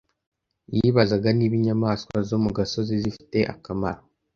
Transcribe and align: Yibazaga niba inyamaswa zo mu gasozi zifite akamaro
Yibazaga 0.75 1.29
niba 1.37 1.53
inyamaswa 1.59 2.15
zo 2.29 2.37
mu 2.43 2.49
gasozi 2.57 2.93
zifite 3.03 3.37
akamaro 3.53 4.01